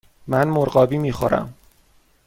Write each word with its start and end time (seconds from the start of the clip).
من 0.27 0.47
مرغابی 0.47 0.97
می 0.97 1.11
خورم. 1.11 1.53